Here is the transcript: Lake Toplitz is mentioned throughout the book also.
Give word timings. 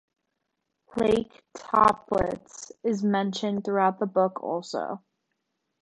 Lake 0.97 1.31
Toplitz 1.55 2.71
is 2.83 3.03
mentioned 3.03 3.63
throughout 3.63 3.99
the 3.99 4.07
book 4.07 4.41
also. 4.41 5.03